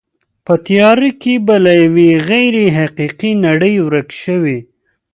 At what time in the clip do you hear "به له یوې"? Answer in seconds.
1.45-2.09